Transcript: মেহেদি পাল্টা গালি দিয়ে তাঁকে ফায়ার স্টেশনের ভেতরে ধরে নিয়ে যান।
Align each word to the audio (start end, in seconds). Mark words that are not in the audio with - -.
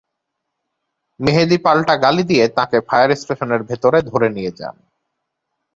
মেহেদি 1.19 1.57
পাল্টা 1.57 1.93
গালি 1.97 2.23
দিয়ে 2.23 2.45
তাঁকে 2.47 2.77
ফায়ার 2.87 3.09
স্টেশনের 3.15 3.61
ভেতরে 3.63 3.99
ধরে 4.01 4.27
নিয়ে 4.29 4.51
যান। 4.59 4.75